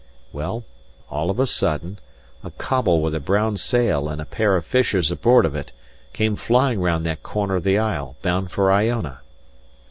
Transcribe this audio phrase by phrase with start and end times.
[0.33, 0.63] Well,
[1.11, 1.99] all of a sudden,
[2.43, 5.73] a coble with a brown sail and a pair of fishers aboard of it,
[6.11, 9.19] came flying round that corner of the isle, bound for Iona.